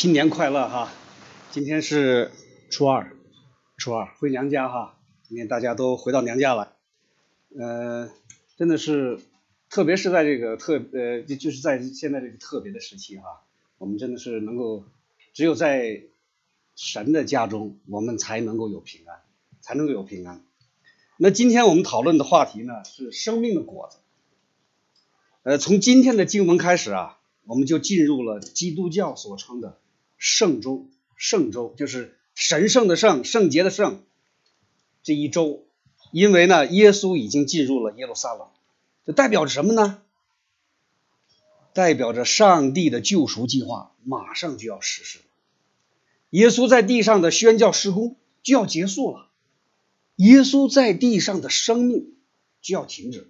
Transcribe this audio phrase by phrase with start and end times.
[0.00, 0.90] 新年快乐哈！
[1.50, 2.30] 今天是
[2.70, 3.14] 初二，
[3.76, 4.98] 初二回娘家哈。
[5.28, 6.74] 今天大家都回到娘家了，
[7.54, 8.10] 呃，
[8.56, 9.20] 真的是，
[9.68, 13.42] 特别是在这个特呃，就是在现在这个特别的时期哈，
[13.76, 14.86] 我们真的是能够，
[15.34, 16.04] 只有在
[16.76, 19.20] 神的家中，我们才能够有平安，
[19.60, 20.42] 才能够有平安。
[21.18, 23.98] 那今天我们讨论的话题呢是生命的果子，
[25.42, 29.76] 呃，从今天的经文开始啊，我们就进入了基督教所称的。
[30.20, 34.04] 圣周，圣周就是神圣的圣，圣洁的圣。
[35.02, 35.64] 这一周，
[36.12, 38.46] 因为呢，耶稣已经进入了耶路撒冷，
[39.06, 40.02] 这代表着什么呢？
[41.72, 45.20] 代表着上帝的救赎计划马上就要实施，
[46.28, 49.28] 耶稣在地上的宣教施工就要结束了，
[50.16, 52.12] 耶稣在地上的生命
[52.60, 53.28] 就要停止了。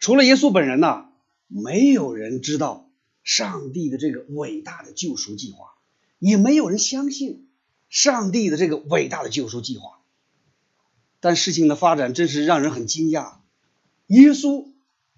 [0.00, 1.10] 除了耶稣本人呢，
[1.46, 2.88] 没有人知道
[3.22, 5.75] 上帝的这个伟大的救赎计划。
[6.18, 7.46] 也没有人相信
[7.88, 9.98] 上帝的这个伟大的救赎计划，
[11.20, 13.34] 但事情的发展真是让人很惊讶。
[14.06, 14.66] 耶稣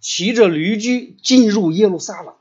[0.00, 2.34] 骑着驴驹进入耶路撒冷，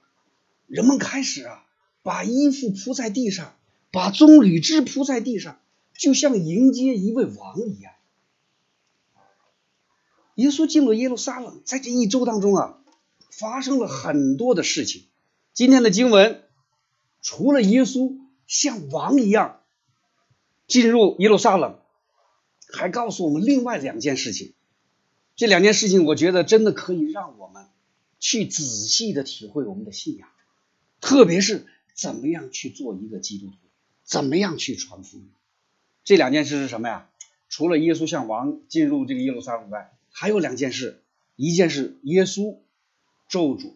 [0.66, 1.66] 人们开始啊，
[2.02, 3.55] 把衣服铺在地上，
[3.91, 5.59] 把棕榈枝铺在地上，
[5.97, 7.94] 就像迎接一位王一样。
[10.35, 12.78] 耶稣进入耶路撒冷，在这一周当中啊，
[13.30, 15.03] 发生了很多的事情。
[15.53, 16.44] 今天的经文
[17.22, 18.17] 除了耶稣。
[18.48, 19.62] 像王一样
[20.66, 21.80] 进入耶路撒冷，
[22.73, 24.53] 还告诉我们另外两件事情。
[25.36, 27.68] 这两件事情，我觉得真的可以让我们
[28.20, 30.28] 去仔细的体会我们的信仰，
[31.00, 33.53] 特别是怎么样去做一个基督徒，
[34.03, 35.30] 怎么样去传福音。
[36.03, 37.09] 这两件事是什么呀？
[37.50, 41.03] 除了耶稣像王进入这个耶路撒冷外，还有两件事：
[41.36, 42.58] 一件是耶稣
[43.30, 43.73] 咒诅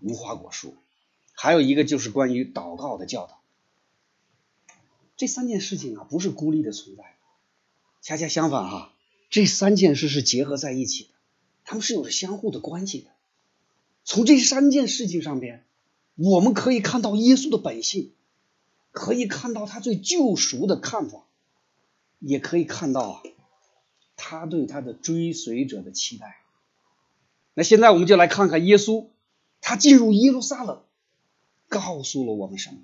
[0.00, 0.76] 无花果树，
[1.34, 3.42] 还有一个就是关于祷告的教导。
[5.16, 7.16] 这三件事情啊，不是孤立的存在，
[8.02, 8.92] 恰恰相反哈，
[9.30, 11.10] 这三件事是结合在一起的，
[11.64, 13.10] 他们是有着相互的关系的。
[14.04, 15.64] 从这三件事情上边，
[16.14, 18.12] 我们可以看到耶稣的本性，
[18.92, 21.24] 可以看到他对救赎的看法，
[22.20, 23.22] 也可以看到啊，
[24.16, 26.42] 他对他的追随者的期待。
[27.54, 29.06] 那现在我们就来看看耶稣，
[29.60, 30.82] 他进入耶路撒冷，
[31.68, 32.76] 告诉了我们什么？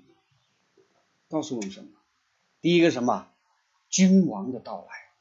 [1.29, 1.89] 告诉我们什么？
[2.63, 3.27] 第一个什么？
[3.89, 5.11] 君王的到来，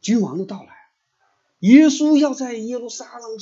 [0.00, 0.88] 君王的到来，
[1.60, 3.38] 耶稣要在耶路撒冷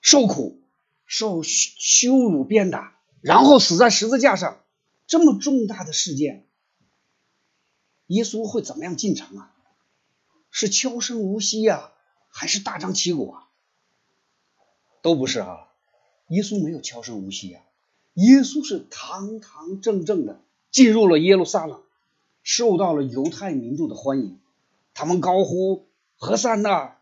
[0.00, 0.60] 受苦、
[1.04, 4.60] 受羞辱、鞭打，然后死在十字架上，
[5.08, 6.46] 这么重大的事件，
[8.06, 9.52] 耶稣会怎么样进城啊？
[10.52, 11.90] 是悄声无息呀，
[12.28, 13.48] 还是大张旗鼓啊？
[15.02, 15.66] 都不是啊，
[16.28, 17.60] 耶稣没有悄声无息呀，
[18.14, 20.40] 耶稣是堂堂正正的
[20.70, 21.82] 进入了耶路撒冷。
[22.42, 24.38] 受到了犹太民众的欢迎，
[24.94, 25.86] 他们高呼
[26.16, 26.96] “何善呐”，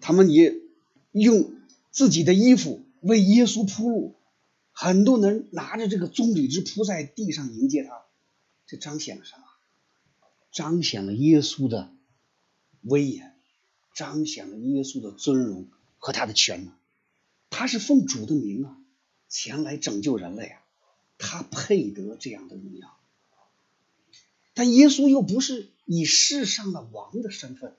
[0.00, 0.54] 他们也
[1.12, 1.52] 用
[1.90, 4.14] 自己的衣服为耶稣铺路，
[4.72, 8.02] 很多人拿着这个棕榈枝铺在地上迎接他，
[8.66, 9.44] 这彰显了什么？
[10.50, 11.92] 彰显了耶稣的
[12.82, 13.34] 威严，
[13.94, 16.72] 彰显了耶稣的尊荣和他的权能。
[17.50, 18.78] 他是奉主的名啊，
[19.28, 20.62] 前来拯救人类啊。
[21.18, 22.96] 他配得这样的荣耀，
[24.54, 27.74] 但耶稣又不是以世上的王的身份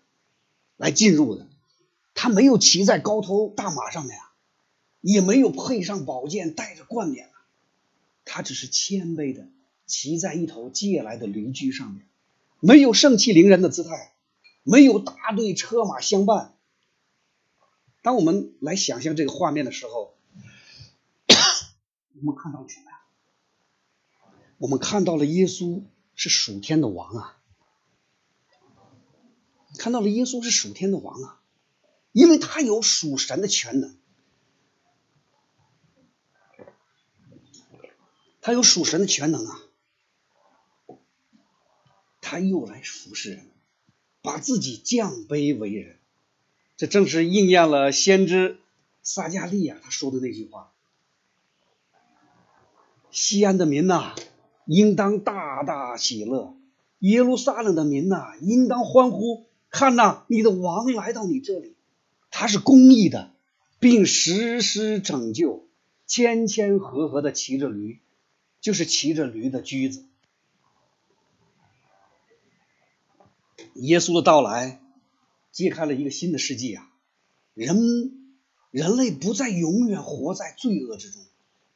[0.78, 1.48] 来进入的，
[2.14, 4.34] 他没有骑在高头大马上面啊，
[5.02, 7.32] 也没有配上宝剑，带着冠冕啊，
[8.26, 9.48] 他只是谦卑的
[9.86, 12.06] 骑在一头借来的驴驹上面，
[12.60, 14.14] 没有盛气凌人的姿态，
[14.64, 16.54] 没有大队车马相伴。
[18.02, 20.14] 当我们来想象这个画面的时候，
[22.20, 23.00] 我们看到什么呀？
[24.59, 25.84] 我们看到了耶稣
[26.16, 27.38] 是属天的王啊，
[29.78, 31.42] 看到了耶稣是属天的王啊，
[32.12, 33.96] 因为他有属神的全能，
[38.42, 39.62] 他有属神的全能啊，
[42.19, 43.50] 他又来服侍人，
[44.22, 46.00] 把自己降卑为人，
[46.75, 48.60] 这正是应验了先知
[49.04, 50.74] 撒加利亚他说的那句话
[53.10, 54.16] ：“西安的民呐。”
[54.69, 56.56] 应当大大喜乐，
[57.00, 59.45] 耶路撒冷的民呐，应当欢呼！
[59.71, 61.74] 看呐，你的王来到你这里，
[62.30, 63.31] 他是公义的，
[63.80, 65.66] 并实施拯救，
[66.06, 67.98] 谦谦和和的骑着驴，
[68.62, 70.06] 就是骑着驴的驹子。
[73.74, 74.80] 耶稣的到来，
[75.51, 76.92] 揭开了一个新的世纪啊！
[77.56, 78.13] 人
[78.69, 81.24] 人类不再永远活在罪恶之中，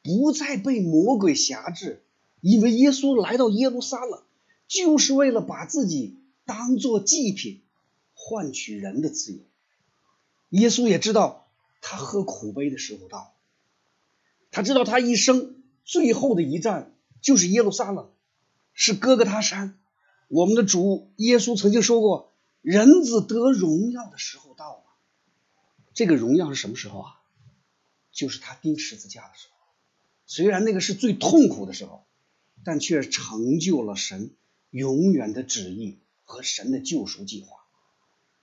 [0.04, 2.04] 不再被魔鬼辖制，
[2.44, 4.22] 因为耶稣来到耶路撒冷，
[4.68, 7.62] 就是为了把自己当做祭品，
[8.12, 9.38] 换取人的自由。
[10.50, 11.48] 耶稣也知道
[11.80, 13.32] 他喝苦杯的时候到了，
[14.50, 18.10] 他知道他一生最后的一站就是耶路撒冷，
[18.74, 19.78] 是哥哥他山。
[20.28, 22.30] 我们的主耶稣曾经说过
[22.60, 24.82] ：“人子得荣耀的时候到了。”
[25.94, 27.20] 这个荣耀是什么时候啊？
[28.12, 29.56] 就是他钉十字架的时候。
[30.26, 32.04] 虽然那个是最痛苦的时候，
[32.64, 34.30] 但却成就了神
[34.70, 37.58] 永远的旨意和神的救赎计划，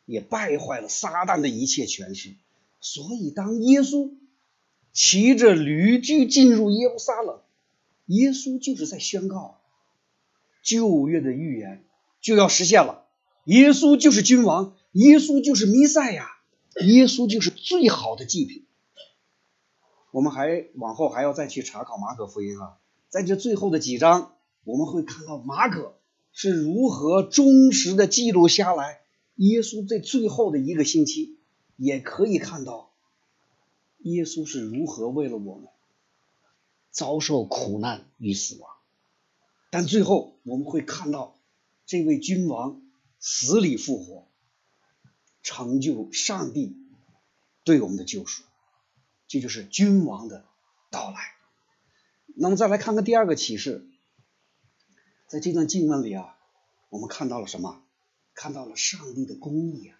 [0.06, 2.35] 也败坏了撒旦的一切权势。
[2.79, 4.12] 所以，当耶稣
[4.94, 7.41] 骑着驴驹进入耶路撒冷，
[8.06, 9.59] 耶稣就是在宣告
[10.63, 11.83] 旧约的预言
[12.21, 13.06] 就要实现了。
[13.45, 16.29] 耶稣就是君王，耶稣就是弥赛亚，
[16.81, 18.65] 耶稣就是最好的祭品。
[20.12, 22.77] 我们还往后还要再去查考马可福音啊，
[23.12, 25.94] 在这最后的几章，我们会看到马可
[26.31, 29.02] 是如何忠实的记录下来
[29.36, 31.38] 耶稣在最后的一个星期，
[31.75, 32.94] 也可以看到
[34.00, 35.68] 耶稣是如何为了我们
[36.90, 38.72] 遭受苦难与死亡，
[39.72, 41.38] 但最后我们会看到
[41.86, 42.81] 这位君王
[43.19, 44.25] 死里复活，
[45.44, 46.78] 成就上帝
[47.66, 48.44] 对我们的救赎。
[49.28, 50.46] 这就是君王的
[50.90, 51.41] 到来。
[52.36, 53.88] 那么再来看看第二个启示，
[55.28, 56.38] 在这段经文里啊，
[56.89, 57.83] 我们看到了什么？
[58.33, 60.00] 看到了上帝的公义啊，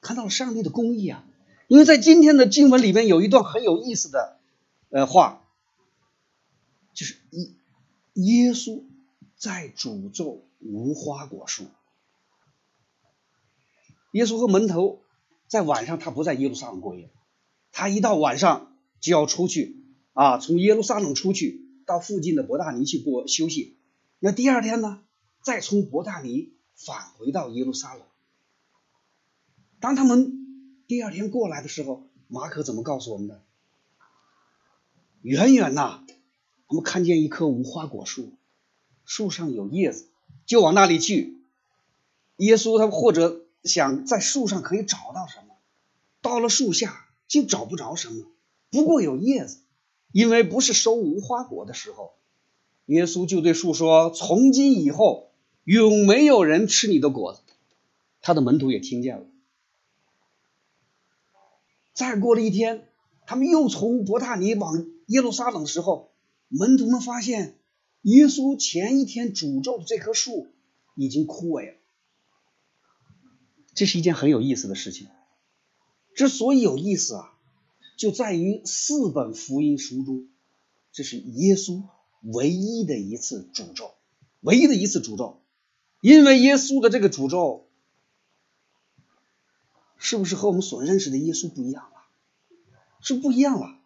[0.00, 1.24] 看到了上帝的公义啊。
[1.66, 4.38] 因为在今天的经文里面有一段很有意思的
[4.90, 5.42] 呃话，
[6.92, 7.50] 就是耶
[8.12, 8.84] 耶稣
[9.36, 11.64] 在诅咒无花果树。
[14.12, 15.02] 耶稣和门徒
[15.48, 17.10] 在晚上，他不在耶路撒冷过夜。
[17.72, 19.83] 他一到晚上就要出去
[20.14, 23.76] 啊，从耶路撒冷出去到附近的伯大尼去过休息。
[24.18, 25.02] 那第二天呢，
[25.42, 28.02] 再从伯大尼返回到耶路撒冷。
[29.80, 33.42] 当他们第二天过来的时候，马可怎么告诉我们的？
[35.20, 36.04] 远远呐，
[36.68, 38.32] 我们看见一棵无花果树，
[39.04, 40.08] 树上有叶子，
[40.46, 41.36] 就往那里去。
[42.38, 45.56] 耶稣他或者想在树上可以找到什么，
[46.22, 47.00] 到了树下。
[47.26, 48.26] 竟找不着什么，
[48.70, 49.63] 不过有叶子，
[50.14, 52.12] 因为不是收无花果的时候。
[52.86, 55.32] 耶稣就对树说：“从今以后，
[55.64, 57.40] 永没有人吃你的果子。”
[58.22, 59.26] 他的门徒也听见了。
[61.94, 62.86] 再过了一天，
[63.26, 66.12] 他们又从伯大尼往耶路撒冷的时候，
[66.46, 67.58] 门徒们发现
[68.02, 70.46] 耶稣前一天诅咒的这棵树
[70.94, 71.76] 已经枯萎了。
[73.74, 75.08] 这是一件很有意思的事情。
[76.14, 77.33] 之所以有意思啊，
[77.96, 80.28] 就在于四本福音书中，
[80.92, 81.82] 这是耶稣
[82.22, 83.92] 唯一的一次诅咒，
[84.40, 85.40] 唯一的一次诅咒。
[86.00, 87.66] 因为耶稣的这个诅咒，
[89.96, 91.90] 是不是和我们所认识的耶稣不一样了？
[93.00, 93.78] 是不一样了。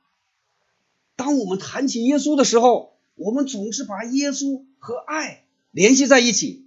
[1.14, 6.66] 当我们谈起耶稣的时候，我们总是把耶稣和爱联系在一起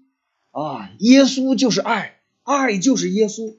[0.52, 3.56] 啊，耶稣就是爱，爱就是耶稣。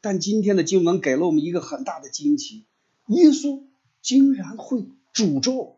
[0.00, 2.64] 但今天的经文给了我们一个很大的惊奇：
[3.06, 3.62] 耶稣
[4.02, 5.76] 竟然会诅咒。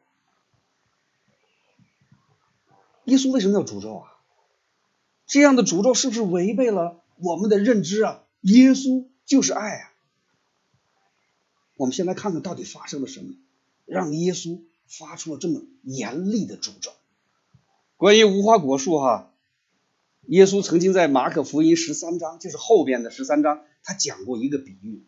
[3.05, 4.13] 耶稣为什么要诅咒啊？
[5.27, 8.23] 这样的诅咒是不是违背了我们的认知啊？
[8.41, 9.93] 耶稣就是爱啊！
[11.77, 13.35] 我们先来看看到底发生了什么，
[13.85, 16.93] 让耶稣发出了这么严厉的诅咒。
[17.97, 19.33] 关于无花果树哈，
[20.27, 23.65] 耶稣曾经在马可福音十三章，就是后边的十三章。
[23.83, 25.05] 他讲过一个比喻，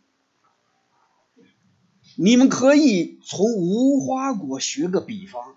[2.16, 5.56] 你们可以从无花果学个比方，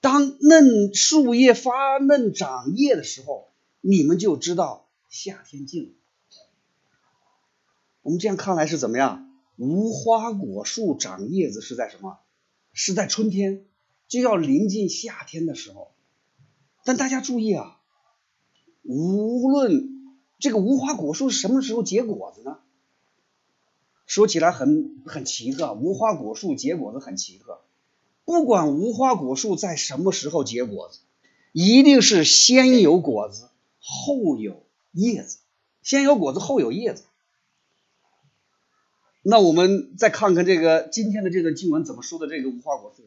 [0.00, 3.48] 当嫩树叶发嫩长叶的时候，
[3.80, 5.90] 你们就知道夏天近了。
[8.02, 9.30] 我们这样看来是怎么样？
[9.56, 12.18] 无花果树长叶子是在什么？
[12.72, 13.64] 是在春天，
[14.08, 15.92] 就要临近夏天的时候。
[16.84, 17.80] 但大家注意啊，
[18.82, 19.92] 无论。
[20.40, 22.58] 这个无花果树是什么时候结果子呢？
[24.06, 27.60] 说起来很很奇特，无花果树结果子很奇特。
[28.24, 31.00] 不管无花果树在什么时候结果子，
[31.52, 33.48] 一定是先有果子
[33.80, 35.38] 后有叶子，
[35.82, 37.04] 先有果子后有叶子。
[39.22, 43.04] 那我们再看看这个今天的这个经文怎么说的这个无花果树？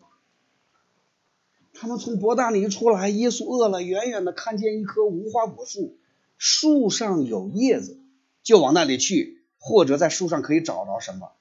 [1.79, 5.95] 他们从伯大尼出来，耶稣饿了，远远的看见一棵无花果树。
[6.39, 7.99] 树上有叶子，
[8.41, 11.31] 就往那里去，或者在树上可以找着什么。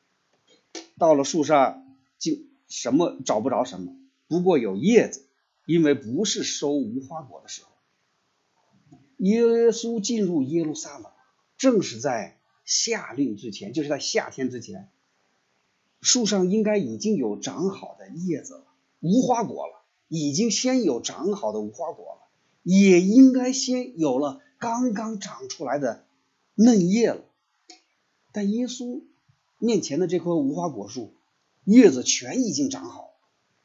[0.98, 1.86] 到了树上，
[2.18, 2.32] 就
[2.68, 3.94] 什么找不着什么。
[4.28, 5.26] 不过有叶子，
[5.66, 7.70] 因为不是收无花果的时候。
[9.18, 11.10] 耶稣进入耶路撒冷，
[11.56, 14.90] 正是在夏令之前，就是在夏天之前，
[16.00, 18.64] 树上应该已经有长好的叶子了，
[19.00, 22.28] 无花果了，已经先有长好的无花果了，
[22.62, 26.04] 也应该先有了刚刚长出来的
[26.54, 27.20] 嫩叶了。
[28.36, 29.02] 但耶稣
[29.58, 31.14] 面前的这棵无花果树，
[31.64, 33.14] 叶子全已经长好，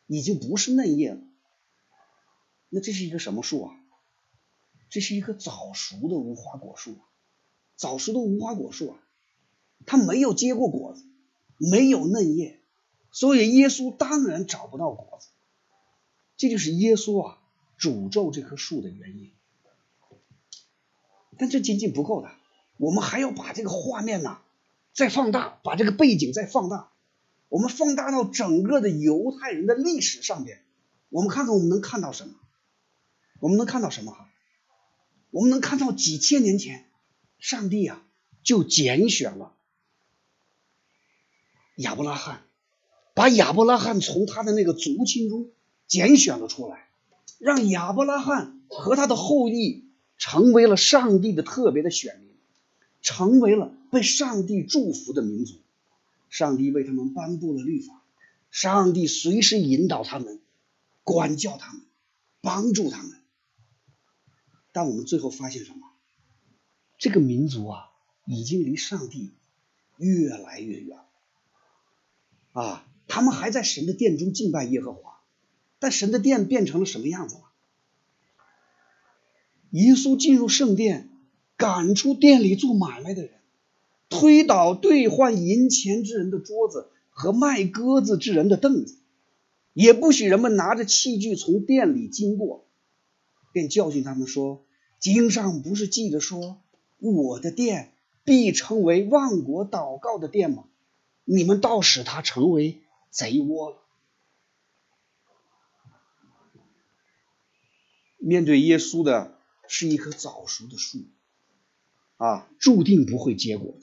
[0.08, 1.20] 已经不是嫩叶了。
[2.70, 3.76] 那这是一个什么树啊？
[4.90, 7.04] 这是一棵早熟的无花果树啊，
[7.76, 8.98] 早熟的无花果树啊，
[9.86, 11.04] 它没有结过果子，
[11.58, 12.58] 没有嫩叶，
[13.12, 15.28] 所以耶稣当然找不到果子。
[16.38, 17.42] 这就是耶稣啊
[17.78, 19.34] 诅咒这棵树的原因。
[21.38, 22.32] 但这仅仅不够的，
[22.78, 24.40] 我们还要把这个画面呢
[24.94, 26.92] 再放大，把这个背景再放大，
[27.50, 30.64] 我们放大到整个的犹太人的历史上边，
[31.10, 32.36] 我们看看我们能看到什么？
[33.40, 34.30] 我们能看到什么哈？
[35.32, 36.86] 我们能看到几千年前，
[37.40, 38.04] 上帝啊
[38.44, 39.54] 就拣选了
[41.78, 42.44] 亚伯拉罕，
[43.14, 45.50] 把亚伯拉罕从他的那个族亲中
[45.88, 46.90] 拣选了出来，
[47.40, 52.31] 让亚伯拉罕和他的后裔成为了上帝的特别的选民，
[53.02, 55.56] 成为了被上帝祝福的民族。
[56.30, 58.02] 上帝为他们颁布了律法，
[58.52, 60.40] 上帝随时引导他们，
[61.04, 61.82] 管教他们，
[62.40, 63.20] 帮助他们。
[64.72, 65.90] 但我们最后发现什么？
[66.98, 67.90] 这个民族啊，
[68.26, 69.34] 已经离上帝
[69.98, 71.00] 越来越远
[72.54, 72.88] 啊！
[73.08, 75.20] 他们还在神的殿中敬拜耶和华，
[75.80, 77.52] 但神的殿变成了什么样子了？
[79.72, 81.10] 耶稣进入圣殿，
[81.62, 83.34] 赶出店里做买卖的人，
[84.10, 88.98] 推倒兑换银钱之人的桌子和卖鸽子之人的凳子，
[89.74, 92.66] 也不许人们拿着器具从店里经过。
[93.54, 94.66] 便教训他们说
[95.00, 96.60] ：“经上不是记着说，
[96.98, 100.64] 我的殿必成为万国祷告的殿吗？
[101.26, 103.78] 你们倒使它成为贼窝了。”
[108.18, 109.38] 面对耶稣的
[109.68, 111.00] 是一棵早熟的树，
[112.22, 113.74] 啊，注定不会结果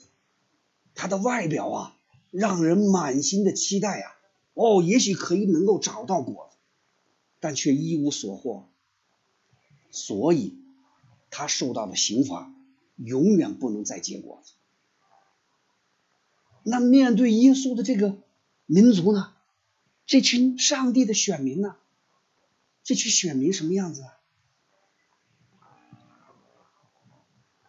[0.95, 1.09] 他。
[1.09, 1.97] 的外表啊，
[2.31, 4.15] 让人满心的期待啊，
[4.53, 6.57] 哦，也许可以能够找到果子，
[7.41, 8.69] 但却一无所获。
[9.91, 10.57] 所以，
[11.29, 12.53] 他受到的刑罚
[12.95, 14.53] 永远不能再结果子。
[16.63, 18.15] 那面对耶稣的这个
[18.65, 19.33] 民族呢？
[20.05, 21.75] 这群上帝的选民呢？
[22.85, 24.18] 这群选民什么样子啊？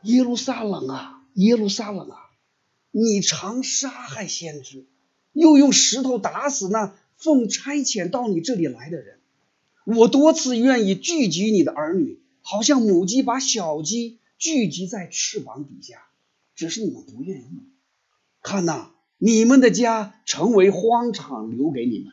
[0.02, 2.16] 耶路撒冷啊，耶路撒冷啊！
[2.92, 4.84] 你常杀害先知，
[5.32, 9.18] 又用石头打死那奉差遣到你这里来的人。
[9.84, 16.02] 我多次愿意聚集你的儿女，好像母鸡把小鸡聚集在翅膀底下，
[16.54, 17.62] 只是你们不愿意。
[18.42, 22.12] 看呐，你们的家成为荒场，留给你们。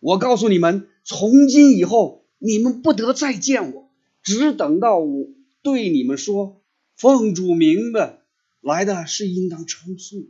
[0.00, 3.88] 我告诉你们，从今以后，你们不得再见我，
[4.22, 5.28] 只等到我
[5.62, 6.60] 对你们说
[6.96, 8.22] ：“奉主名的
[8.60, 10.28] 来的是应当称颂的。”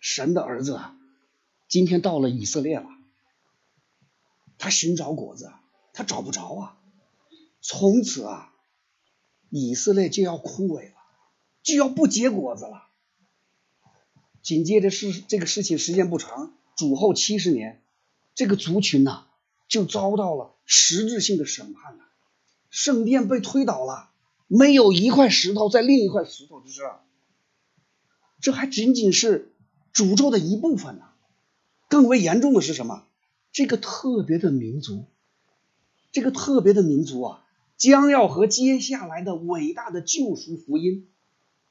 [0.00, 0.96] 神的儿子啊，
[1.68, 2.86] 今天到了以色列了。
[4.58, 5.52] 他寻找果子，
[5.92, 6.78] 他找不着啊！
[7.60, 8.54] 从此啊，
[9.50, 10.94] 以色列就要枯萎了，
[11.64, 12.86] 就要不结果子了。
[14.40, 17.82] 紧接着是这个事情时间不长，主后七十年，
[18.36, 19.26] 这个族群呐
[19.66, 22.04] 就遭到了实质性的审判了，
[22.72, 24.08] 圣殿被推倒了，
[24.48, 27.02] 没有一块石头在另一块石头之上。
[28.40, 29.52] 这还仅仅是
[29.92, 31.04] 诅咒的一部分呢，
[31.88, 33.04] 更为严重的是什么？
[33.52, 35.04] 这个特别的民族，
[36.12, 37.44] 这个特别的民族啊，
[37.76, 41.06] 将要和接下来的伟大的救赎福音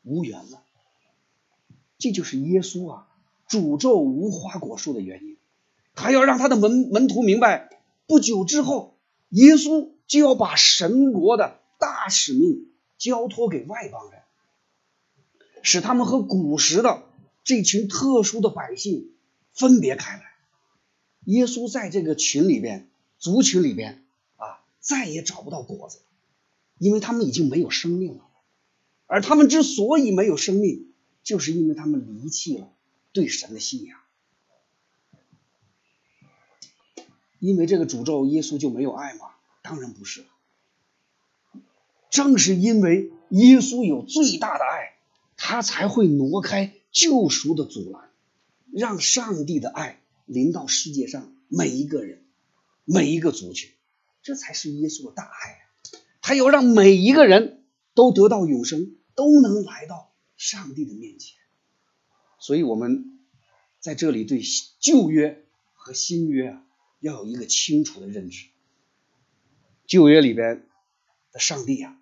[0.04, 0.62] 无缘了。
[1.98, 3.08] 这就是耶稣啊
[3.50, 5.38] 诅咒无花果树的原因。
[5.96, 8.96] 他要让他的门门徒明白，不久之后，
[9.30, 14.22] 耶稣就要把神国的大使命交托给外邦人，
[15.64, 17.04] 使他们和古时的
[17.46, 19.14] 这群特殊的百姓
[19.54, 20.24] 分别开来。
[21.24, 22.90] 耶稣在这个群里边，
[23.20, 24.04] 族群里边
[24.36, 26.00] 啊，再也找不到果子，
[26.78, 28.28] 因为他们已经没有生命了。
[29.06, 30.92] 而他们之所以没有生命，
[31.24, 32.70] 就是因为他们离弃了
[33.14, 33.98] 对神的信仰。
[37.40, 39.28] 因为这个诅咒，耶稣就没有爱吗？
[39.62, 40.26] 当然不是。
[42.10, 44.98] 正是因为耶稣有最大的爱，
[45.38, 48.10] 他才会挪开救赎的阻拦，
[48.74, 49.98] 让上帝的爱。
[50.28, 52.24] 临到世界上每一个人、
[52.86, 53.70] 每一个族群，
[54.24, 55.60] 这才是耶稣的大爱。
[56.22, 57.66] 他要让每一个人
[57.96, 61.38] 都得到永生，都能来到上帝的面前。
[62.40, 63.20] 所以，我们
[63.82, 64.42] 在这里对
[64.80, 66.64] 旧约和新约啊，
[67.02, 68.51] 要有一个清楚的认知。
[69.92, 70.64] 旧约里边
[71.34, 71.98] 的上帝啊，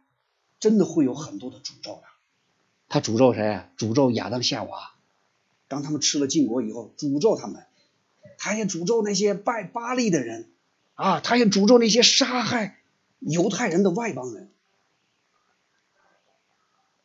[0.60, 2.04] 真的会有很多的诅咒的。
[2.88, 3.72] 他诅咒谁啊？
[3.80, 4.92] 诅咒亚当夏娃，
[5.68, 7.66] 当他们吃了禁果以后，诅咒他们。
[8.38, 10.52] 他也诅咒那些拜巴利的人
[10.94, 12.78] 啊，他也诅咒那些杀害
[13.22, 14.52] 犹太人的外邦人。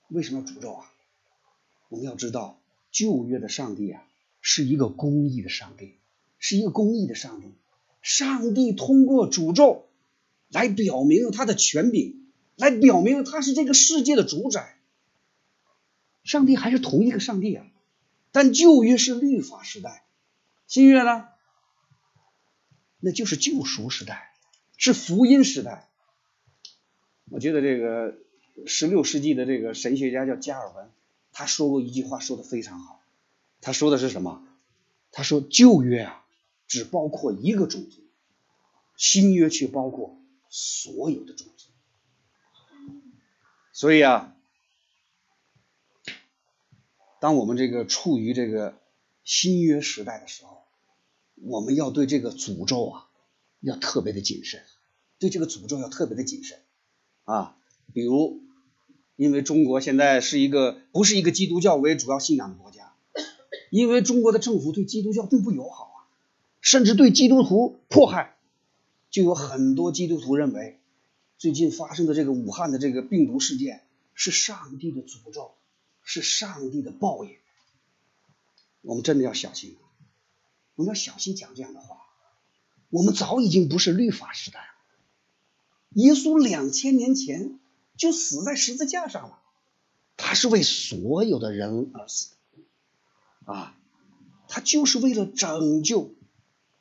[0.08, 0.92] 为什么要诅咒啊？
[1.88, 2.60] 我们要知道，
[2.90, 4.02] 旧约的上帝啊，
[4.42, 5.94] 是一个公义的上帝，
[6.38, 7.54] 是一个公义的上帝。
[8.02, 9.86] 上帝通过诅咒
[10.48, 14.76] 来表明他的权柄，来表明他是这个世界的主宰。
[16.22, 17.66] 上帝还是同一个上帝啊，
[18.32, 20.04] 但旧约是律法时代。
[20.66, 21.28] 新约呢，
[22.98, 24.32] 那就是救赎时代，
[24.76, 25.88] 是福音时代。
[27.30, 28.16] 我觉得这个
[28.66, 30.90] 十六世纪的这个神学家叫加尔文，
[31.32, 33.02] 他说过一句话，说的非常好。
[33.60, 34.46] 他说的是什么？
[35.12, 36.24] 他说旧约啊，
[36.66, 38.02] 只包括一个种族，
[38.96, 40.18] 新约却包括
[40.54, 41.70] 所有的种族。
[43.72, 44.36] 所以啊，
[47.20, 48.78] 当我们这个处于这个。
[49.26, 50.64] 新约时代的时候，
[51.36, 53.08] 我们要对这个诅咒啊，
[53.60, 54.62] 要特别的谨慎，
[55.18, 56.58] 对这个诅咒要特别的谨慎
[57.24, 57.56] 啊。
[57.94, 58.42] 比如，
[59.16, 62.92] 因为中国现在是一个不是一个基督教为主要信仰的国家，
[63.70, 66.04] 因为中国的政府对基督教并不友好啊，
[66.60, 68.33] 甚至对基督徒迫害，
[69.14, 70.80] 就有很多基督徒认为，
[71.38, 75.54] 最近发生的这个武汉的这个病毒事件是上帝的诅咒，
[76.02, 77.36] 是上帝的报应。
[78.80, 79.76] 我们真的要小心，
[80.74, 81.98] 我们要小心讲这样的话。
[82.90, 84.66] 我们早已经不是律法时代了，
[85.90, 87.60] 耶稣两千年前
[87.96, 89.38] 就死在十字架上了，
[90.16, 92.30] 他是为所有的人而死，
[93.44, 93.78] 啊，
[94.48, 96.12] 他就是为了拯救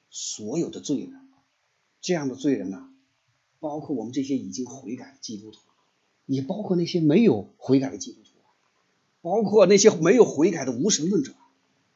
[0.10, 1.23] 所有的罪人。
[2.04, 2.90] 这样的罪人呢，
[3.60, 5.58] 包括我们这些已经悔改的基督徒，
[6.28, 8.30] 也包括那些没有悔改的基督徒，
[9.22, 11.34] 包括那些没有悔改的无神论者。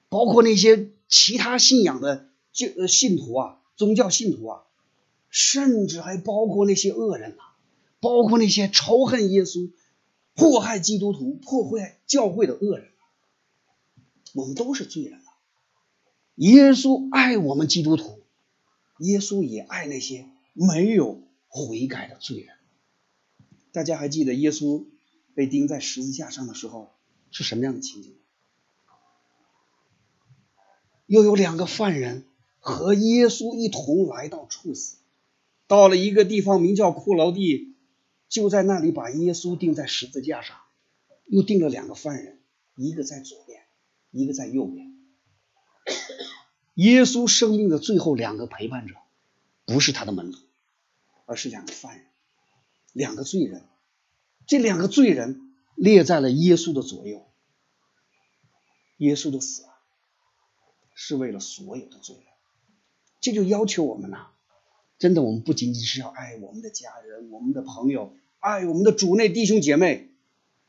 [0.10, 4.63] 包括那些其他信仰的就信徒啊，宗教信徒啊，
[5.30, 7.43] 甚至还包括那些恶人呐，
[8.00, 9.70] 包括那些仇恨耶稣、
[10.34, 12.88] 迫害基督徒、破坏教会的恶人，
[14.34, 15.28] 我们都是罪人啊。
[16.36, 18.16] 耶稣爱我们基督徒，
[19.00, 22.56] 耶稣也爱那些没有悔改的罪人。
[23.72, 24.86] 大家还记得耶稣
[25.36, 26.90] 被钉在十字架上的时候
[27.32, 28.16] 是什么样的情景？
[31.06, 32.26] 又有两个犯人
[32.60, 34.98] 和耶稣一同来到处死，
[35.68, 37.76] 到了一个地方名叫骷髅地，
[38.28, 40.58] 就在那里把耶稣钉在十字架上，
[41.28, 42.40] 又钉了两个犯人，
[42.76, 43.62] 一个在左边，
[44.12, 44.94] 一个在右边。
[46.78, 48.94] 耶稣生命的最后两个陪伴者，
[49.66, 50.40] 不是他的门徒，
[51.26, 52.06] 而是两个犯人，
[52.94, 53.63] 两个罪人。
[54.46, 57.26] 这两个罪人列在了耶稣的左右，
[58.98, 59.74] 耶稣的死啊。
[61.00, 62.26] 是为了所有的罪人，
[63.22, 64.30] 这就要求我们呐，
[64.98, 70.10] 真的，我们不仅仅是要爱我们的家人、我们的朋友，爱我们的主内弟兄姐妹，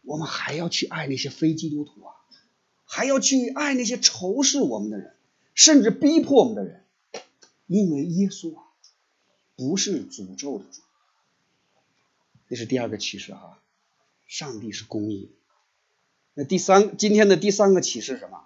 [0.02, 2.12] 我们还要去爱那些非基督徒啊，
[2.84, 5.14] 还要去爱那些仇视我们的人，
[5.58, 6.84] 甚至逼迫我们的人，
[7.66, 8.62] 因为耶稣啊，
[9.56, 10.82] 不是诅咒的主。
[12.48, 13.58] 这是第二个启示哈，
[14.28, 15.32] 上帝是公义。
[16.34, 18.44] 那第三，今天的第三个启示是什么？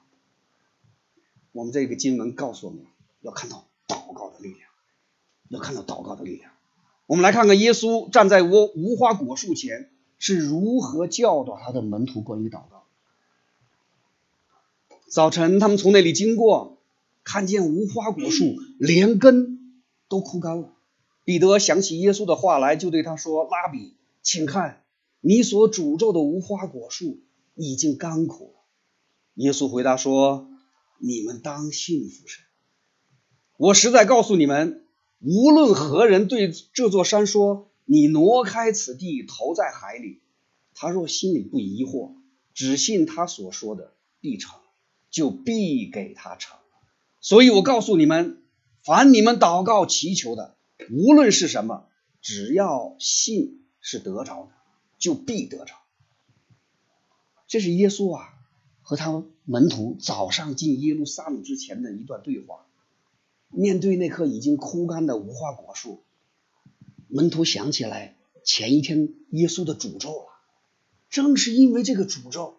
[1.52, 2.86] 我们这个经文告诉我们，
[3.20, 4.70] 要看到祷告的力量，
[5.50, 6.50] 要看到祷告的力量。
[7.04, 12.86] 我们来看看耶稣站在无无花果树前是如何教导他的门徒关于祷告。
[15.08, 16.78] 早晨，他们从那里经过，
[17.24, 20.72] 看见无花果树连根都枯干了。
[21.24, 24.84] 彼得想起耶稣的话来，就对他说：“拉比，请看，
[25.20, 27.20] 你所诅咒的无花果树
[27.54, 28.60] 已经干枯了。”
[29.36, 30.48] 耶稣回答说。
[31.04, 32.44] 你们当信服神。
[33.56, 34.86] 我实在告诉你们，
[35.18, 40.20] 无论何人对这座山说：“你挪开此地，投在海里。”
[40.74, 42.12] 他若心里不疑惑，
[42.54, 44.60] 只信他所说的必成，
[45.10, 46.56] 就必给他成。
[47.22, 48.42] 所以我告诉你们，
[48.84, 50.56] 凡你们祷告祈求的，
[50.90, 51.86] 无论是什么，
[52.20, 54.50] 只要信是得着的，
[54.98, 55.74] 就必得着。
[57.48, 58.28] 这是耶稣啊。
[58.84, 62.66] 和他门徒早上进耶路撒冷之前的一段对话，
[63.48, 66.02] 面对那棵已经枯干的无花果树，
[67.06, 70.26] 门徒想起来前一天耶稣的诅咒了。
[71.08, 72.56] 正是因为这个诅咒，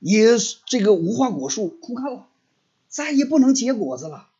[0.00, 2.26] 耶稣这个无花果树枯干了，
[2.96, 4.30] 再也不能结果子了。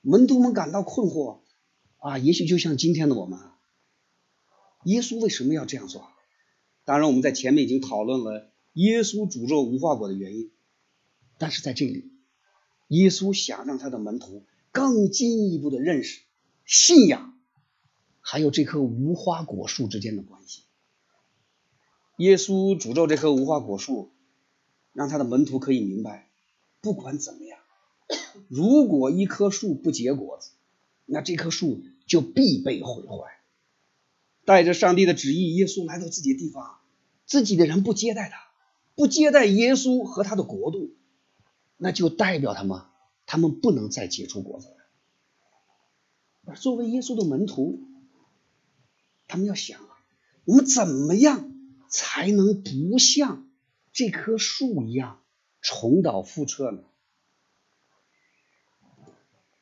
[0.00, 1.42] 门徒们感到困惑
[1.98, 3.38] 啊，也许就像今天的我们，
[4.82, 6.08] 耶稣为什么要这样做？
[6.84, 10.50] 当然，我们在前面已经讨论了耶稣诅咒无花果的原因，
[11.38, 12.10] 但是在这里，
[12.88, 16.22] 耶稣想让他的门徒更进一步的认识
[16.64, 17.38] 信仰，
[18.18, 20.64] 还有这棵无花果树之间的关系。
[22.16, 24.10] 耶稣诅咒这棵无花果树，
[24.92, 26.29] 让他的门徒可以明白，
[26.80, 27.58] 不管怎么样，
[28.48, 30.50] 如果一棵树不结果子，
[31.06, 33.40] 那这棵树就必被毁坏。
[34.44, 36.78] 带着上帝的旨意，耶稣来到自己的地方，
[37.26, 38.38] 自己的人不接待他，
[38.94, 40.96] 不接待耶稣和他的国度，
[41.76, 42.82] 那就代表他们，
[43.26, 44.74] 他们不能再结出果子来。
[46.46, 47.80] 而作为耶稣的门徒，
[49.28, 49.88] 他们要想啊，
[50.44, 51.48] 我们怎么样？
[51.92, 53.50] 才能不像
[53.92, 55.19] 这棵树一样
[55.60, 56.82] 重蹈覆辙呢？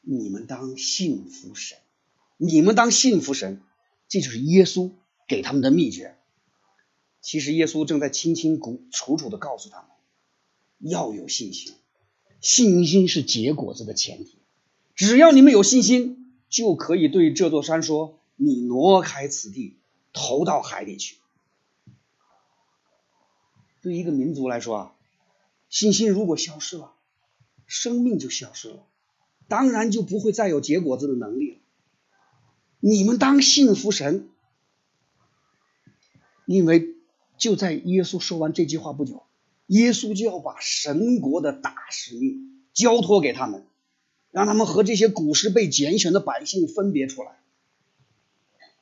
[0.01, 1.79] 你们当信服神，
[2.37, 3.61] 你们当信服神，
[4.09, 4.93] 这就是耶稣
[5.27, 6.17] 给他们的秘诀。
[7.21, 8.59] 其实耶稣正在清清
[8.91, 9.89] 楚楚的告诉他们，
[10.91, 11.75] 要有信心，
[12.41, 14.39] 信心是结果子的前提。
[14.95, 19.77] 只要你们有信心，就可以对这座山说：“你挪开此地，
[20.15, 21.19] 投到海里去。”
[23.83, 24.95] 对一个民族来说啊，
[25.68, 26.94] 信心如果消失了，
[27.66, 28.87] 生命就消失了，
[29.48, 31.57] 当然就不会再有结果子的能力了。
[32.81, 34.28] 你们当信服神，
[36.46, 36.94] 因为
[37.37, 39.24] 就在耶稣说完这句话不久，
[39.66, 43.66] 耶稣就要把神国的大使命交托给他们，
[44.31, 47.38] 让他们和这些古时被拣选的百姓分别出来，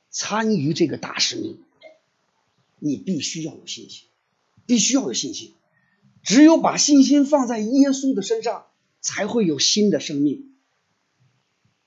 [0.09, 1.59] 参与这个大使命。
[2.79, 4.07] 你必须要有信心。
[4.67, 5.53] 必须要有信心，
[6.27, 8.65] 只有把信心放在耶稣的身上，
[8.99, 10.53] 才会有新的生命。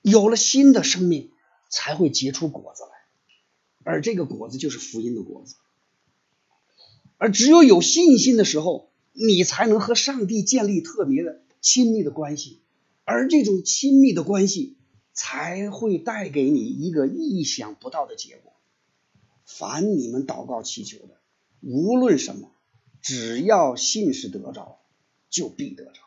[0.01, 1.29] 有了新的生命，
[1.69, 2.89] 才会结出果子来，
[3.83, 5.57] 而这个果子就是福音的果子。
[7.17, 12.61] 而只有有信心的时候，你才能和上帝建立特别的亲密的关系，
[13.03, 14.75] 而这种亲密的关系
[15.13, 18.53] 才会带给你一个意想不到的结果。
[19.45, 21.19] 凡你们祷告祈求的，
[21.61, 22.49] 无论什么。
[23.01, 24.79] 只要信是得着，
[25.29, 26.01] 就必得着。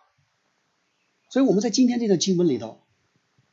[1.31, 2.81] 所以我们在今天这个经文里头，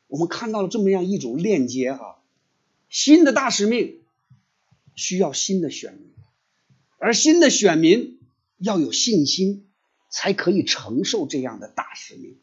[0.07, 2.21] 我们看到了这么样一种链接哈，
[2.89, 3.99] 新的大使命
[4.95, 6.11] 需要新的选民，
[6.99, 8.19] 而新的选民
[8.57, 9.65] 要有信心，
[10.09, 12.37] 才可以承受这样的大使命。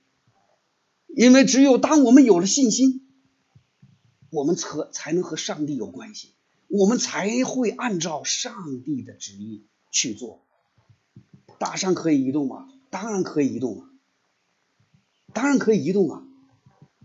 [1.06, 3.06] 因为只有当我们有了信心，
[4.30, 6.30] 我们才才能和上帝有关系，
[6.66, 10.44] 我们才会按照上帝的旨意去做。
[11.58, 12.68] 大山可以移动吗？
[12.90, 13.90] 当然可以移动啊，
[15.34, 16.22] 当然可以移动啊，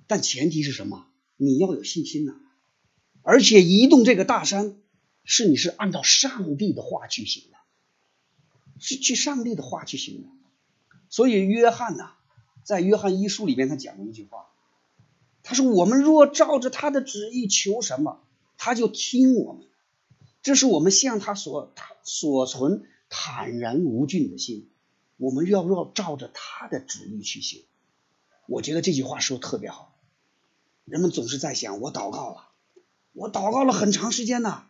[0.07, 1.05] 但前提是什么？
[1.35, 2.35] 你要有信心呐，
[3.21, 4.77] 而且移动这个大山
[5.25, 7.57] 是你是按照上帝的话去行的，
[8.79, 10.29] 是去上帝的话去行的。
[11.09, 12.11] 所以约翰呐，
[12.63, 14.45] 在约翰一书里边他讲过一句话，
[15.41, 18.21] 他说：“我们若照着他的旨意求什么，
[18.57, 19.63] 他就听我们。
[20.41, 24.67] 这是我们向他所他所存。”坦然无惧的心，
[25.17, 27.63] 我们要不要照着他的旨意去行？
[28.47, 29.95] 我觉得这句话说的特别好。
[30.83, 32.47] 人们总是在想，我祷告了，
[33.13, 34.63] 我祷告了很长时间呢，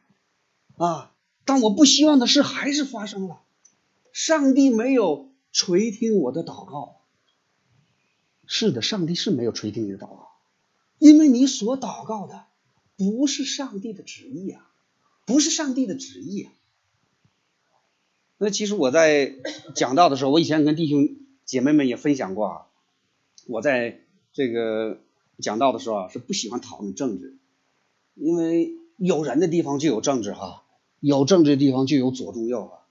[0.75, 1.13] 啊，
[1.45, 3.39] 但我不希望的事还是发生了，
[4.11, 6.99] 上帝没有垂听我的祷告。
[8.45, 10.27] 是的，上帝是没有垂听你的祷告，
[10.99, 12.43] 因为你所祷告的
[12.97, 14.69] 不是上帝的旨意啊，
[15.25, 16.51] 不是上帝的旨意啊。
[18.43, 19.35] 那其实我在
[19.73, 22.61] 讲道的时候，我以前跟弟兄姐妹们也分享过啊。
[23.47, 24.01] 我在
[24.33, 24.99] 这个
[25.39, 27.37] 讲道的时候啊，是不喜欢讨论政治，
[28.15, 30.63] 因为有人的地方就有政治哈，
[30.99, 32.83] 有政治的地方就有左中右啊。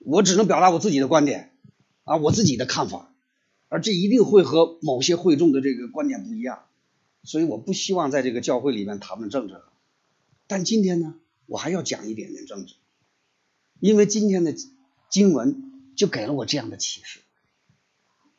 [0.00, 1.52] 我只能表达我自己的观点
[2.02, 3.14] 啊，我自己的看法，
[3.68, 6.64] 而这一定会和某些会众的这个观点不一样，
[7.22, 9.54] 所以我不希望在这个教会里面谈论政治。
[10.48, 11.14] 但今天呢，
[11.46, 12.74] 我还要讲一点点政治。
[13.84, 14.54] 因为今天的
[15.10, 17.20] 经文就给了我这样的启示。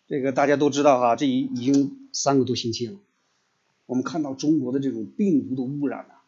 [0.07, 2.97] 这个大家都知道哈，这已已经三个多星期了，
[3.85, 6.23] 我们看到中国的这种病毒的污染啊，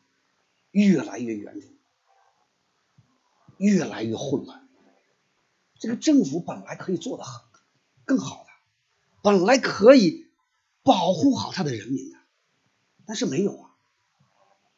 [0.69, 1.67] 越来越严重，
[3.57, 4.67] 越来越混乱。
[5.79, 7.41] 这个政府本来可以做的很
[8.05, 8.49] 更好的，
[9.23, 10.27] 本来可以
[10.83, 12.19] 保护好他的人民的，
[13.07, 13.71] 但是没有啊，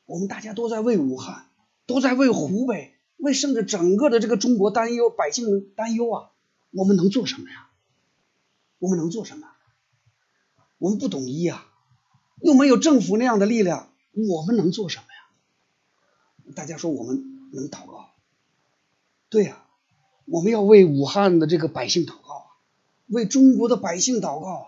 [0.05, 1.49] 我们大家都在为武汉，
[1.85, 6.31] 都在为湖北，为甚至整个的这个中国担忧，百姓担忧啊，
[6.71, 7.69] 我们能做什么呀？
[8.79, 9.47] 我们能做什么？
[10.77, 11.65] 我们不懂医啊，
[12.41, 16.53] 又没有政府那样的力量，我们能做什么呀？
[16.55, 18.09] 大家说我们能祷告？
[19.29, 19.65] 对呀，
[20.25, 22.45] 我们要为武汉的这个百姓祷告啊，
[23.07, 24.65] 为中国的百姓祷告啊，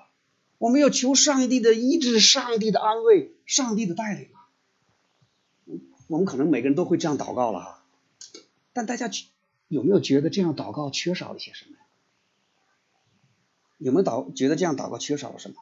[0.57, 4.37] 我们要求上帝的医治，上帝的安慰，上帝的带领啊。
[6.07, 7.80] 我们可能每个人都会这样祷告了哈，
[8.73, 9.09] 但大家
[9.67, 11.77] 有没有觉得这样祷告缺少了些什么呀？
[13.77, 15.55] 有没有祷觉得这样祷告缺少了什么？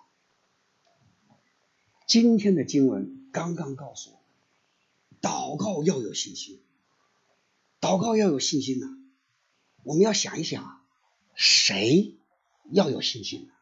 [2.07, 4.19] 今天的经文刚刚告诉我，
[5.21, 6.59] 祷告要有信心，
[7.79, 8.87] 祷告要有信心呢。
[9.83, 10.81] 我们要想一想，
[11.35, 12.15] 谁
[12.71, 13.53] 要有信心呢？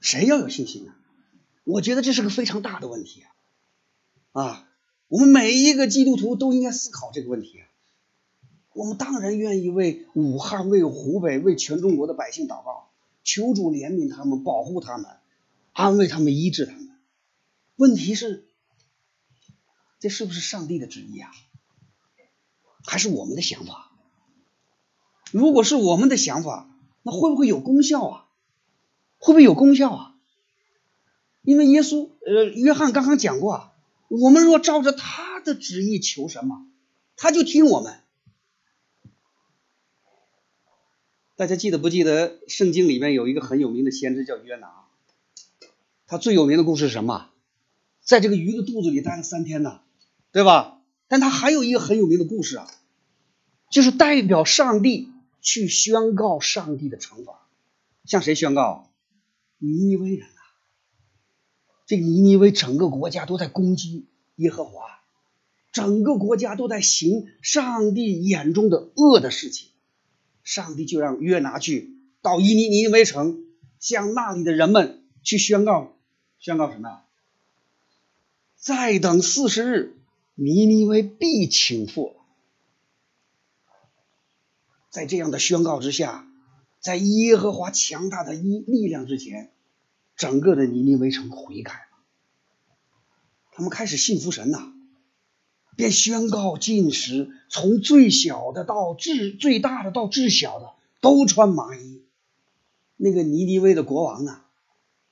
[0.00, 0.94] 谁要有信心呢？
[1.64, 3.24] 我觉得这是个非常大的问题
[4.32, 4.42] 啊！
[4.42, 4.68] 啊，
[5.08, 7.62] 我们每一个基督徒都应该思考这个问题。
[8.76, 12.90] 我们当然愿意为武汉、为湖北、为全中国的百姓祷告。
[13.24, 15.06] 求主怜悯他们，保护他们，
[15.72, 16.90] 安慰他们，医治他们。
[17.74, 18.46] 问题是，
[19.98, 21.30] 这是不是上帝的旨意啊？
[22.84, 23.90] 还是我们的想法？
[25.32, 26.70] 如果是我们的想法，
[27.02, 28.26] 那会不会有功效啊？
[29.18, 30.14] 会不会有功效啊？
[31.42, 33.72] 因为耶稣，呃，约翰刚刚讲过啊，
[34.08, 36.66] 我们若照着他的旨意求什么，
[37.16, 37.98] 他就听我们。
[41.36, 44.86] 大家记得不记得圣经里面有一个很有名的先知叫约拿？
[46.06, 47.28] 他最有名的故事是什么？
[48.00, 49.80] 在这个鱼的肚子里待了三天呢，
[50.32, 50.80] 对吧？
[51.08, 52.66] 但他还有一个很有名的故事啊，
[53.70, 55.10] 就是代表上帝
[55.42, 57.46] 去宣告上帝的惩罚，
[58.06, 58.90] 向谁宣告？
[59.58, 60.40] 尼尼微人啊！
[61.86, 64.86] 这个尼尼微整个国家都在攻击耶和华，
[65.70, 69.68] 整个国家都在行上帝眼中的恶的事情。
[70.46, 71.90] 上帝就让约拿去
[72.22, 73.44] 到伊尼尼微城，
[73.80, 75.96] 向那里的人们去宣告，
[76.38, 77.02] 宣告什么？
[78.56, 79.96] 再等四十日，
[80.36, 82.14] 尼尼微必倾覆。
[84.88, 86.28] 在这样的宣告之下，
[86.78, 89.50] 在耶和华强大的一力量之前，
[90.14, 91.98] 整个的尼尼微城悔改了，
[93.50, 94.72] 他们开始信服神呐。
[95.76, 102.02] 便宣告禁食，从最小的到至最大的到至小的都穿麻衣。
[102.96, 104.40] 那个尼尼微的国王呢？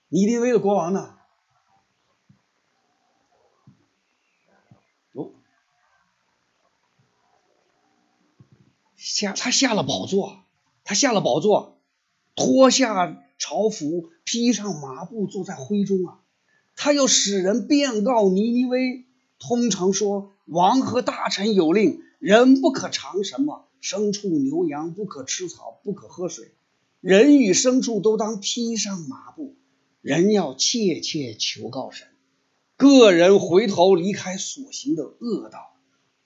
[0.09, 1.16] 尼尼微的国王呢？
[5.12, 5.33] 哦，
[8.96, 10.44] 下他下了宝座，
[10.83, 11.79] 他下了宝座，
[12.35, 16.20] 脱下朝服，披上麻布，坐在灰中啊！
[16.74, 19.05] 他要使人便告尼尼微。
[19.38, 26.53] 通常说，王和大臣有令，人不可尝什么，牲畜牛羊不可吃草，不可喝水，
[27.01, 29.57] 人与牲畜都当披上麻布。
[30.01, 32.07] 人要切切求告神，
[32.77, 35.77] 个人回头离开所行的恶道，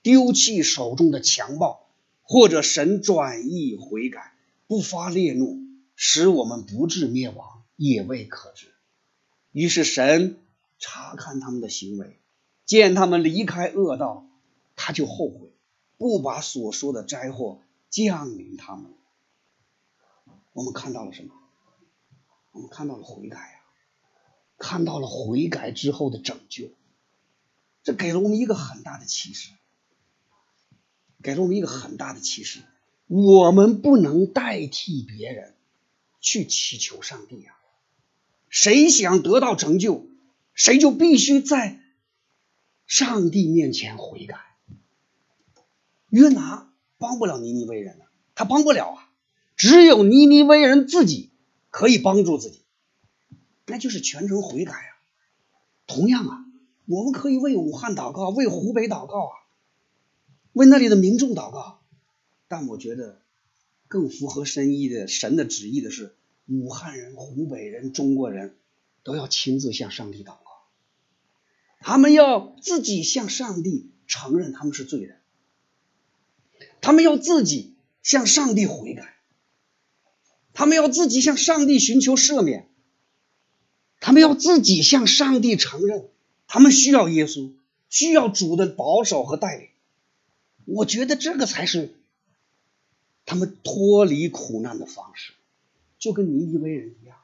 [0.01, 1.89] 丢弃手中的强暴，
[2.21, 4.33] 或者神转意悔改，
[4.67, 5.59] 不发烈怒，
[5.95, 8.67] 使我们不致灭亡，也未可知。
[9.53, 10.39] 于是神
[10.77, 12.19] 查看他们的行为。
[12.69, 14.27] 见他们离开恶道，
[14.75, 15.51] 他就后悔，
[15.97, 18.93] 不把所说的灾祸降临他们。
[20.53, 21.33] 我们看到了什么？
[22.51, 23.59] 我们看到了悔改呀，
[24.59, 26.69] 看到了悔改之后的拯救。
[27.81, 29.49] 这给了我们一个很大的启示，
[31.23, 32.59] 给了我们一个很大的启示：
[33.07, 35.55] 我们不能代替别人
[36.21, 37.57] 去祈求上帝啊！
[38.47, 40.05] 谁想得到拯救，
[40.53, 41.79] 谁就必须在。
[42.89, 44.39] 上帝面前悔改，
[46.09, 49.11] 约拿帮不了尼尼微人了，他帮不了啊，
[49.55, 51.29] 只有尼尼微人自己
[51.69, 52.63] 可以帮助自己，
[53.67, 54.97] 那就是全程悔改啊。
[55.85, 56.45] 同样啊，
[56.87, 59.33] 我们可以为武汉祷告，为湖北祷告啊，
[60.53, 61.81] 为那里的民众祷告。
[62.47, 63.21] 但我觉得
[63.87, 66.15] 更符合深意的神的旨意的是，
[66.47, 68.57] 武汉人、湖北人、中国人
[69.03, 70.48] 都要亲自向上帝祷告。
[71.79, 75.17] 他们要自己向上帝承认他们是罪人，
[76.81, 79.15] 他们要自己向上帝悔改，
[80.53, 82.69] 他们要自己向上帝寻求赦免，
[83.99, 86.09] 他们要自己向上帝承认。
[86.51, 87.51] 他们需要耶稣，
[87.89, 89.67] 需要主的保守和带领。
[90.65, 91.93] 我觉得这个才是
[93.25, 95.33] 他们脱离苦难的方式，
[95.99, 97.17] 就跟尼尼微人一样。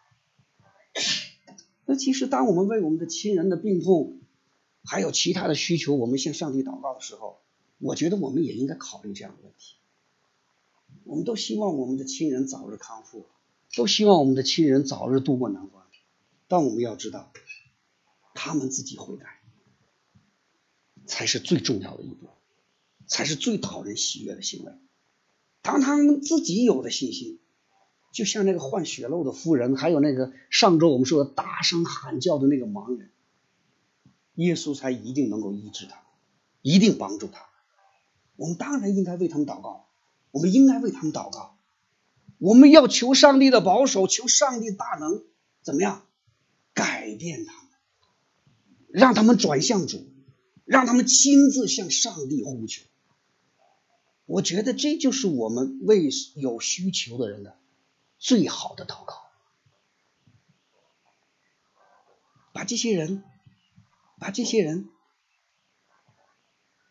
[1.85, 4.19] 那其实，当我们为我们的亲人的病痛，
[4.85, 7.39] 还有其他的需求，我们向上帝祷告的时候，
[7.79, 9.75] 我觉得我们也应该考虑这样的问题。
[11.03, 13.25] 我们都希望我们的亲人早日康复，
[13.75, 15.85] 都希望我们的亲人早日度过难关，
[16.47, 17.31] 但我们要知道，
[18.33, 19.41] 他们自己悔改
[21.05, 22.27] 才是最重要的一步，
[23.07, 24.71] 才是最讨人喜悦的行为。
[25.61, 27.39] 当他们自己有了信心，
[28.11, 33.11] 就像那个患血漏的妇人，还有那个上周我们说的大声喊叫的那个盲人，
[34.35, 36.03] 耶稣才一定能够医治他，
[36.61, 37.47] 一定帮助他。
[38.35, 39.87] 我们当然应该为他们祷告，
[40.31, 41.57] 我们应该为他们祷告，
[42.37, 45.23] 我们要求上帝的保守，求上帝大能
[45.61, 46.05] 怎么样
[46.73, 47.71] 改变他们，
[48.89, 50.05] 让他们转向主，
[50.65, 52.83] 让他们亲自向上帝呼求。
[54.25, 57.57] 我觉得这就是我们为有需求的人的
[58.17, 59.15] 最好的祷告，
[62.51, 63.23] 把这些人，
[64.19, 64.89] 把这些人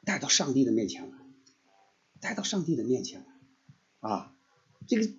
[0.05, 1.19] 带到上帝的面前来，
[2.21, 3.25] 带到上帝的面前
[4.01, 4.37] 来，啊，
[4.87, 5.11] 这个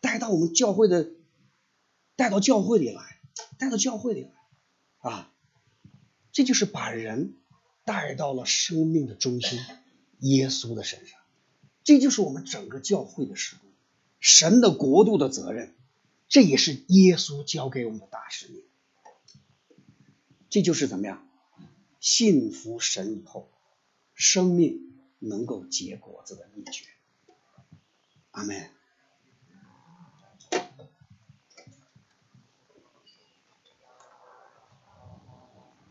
[0.00, 1.10] 带到我们教会的，
[2.16, 3.20] 带到教会里来，
[3.58, 4.30] 带到教会里来，
[5.10, 5.32] 啊，
[6.32, 7.36] 这就是把人
[7.84, 9.60] 带到了生命的中心，
[10.18, 11.20] 耶稣的身上。
[11.84, 13.72] 这就是我们整个教会的使命，
[14.20, 15.74] 神的国度的责任，
[16.28, 18.62] 这也是耶稣交给我们的大使命。
[20.48, 21.26] 这就是怎么样，
[22.02, 23.48] 信服神以后，
[24.12, 26.84] 生命能够结果子的秘诀。
[28.32, 28.70] 阿门。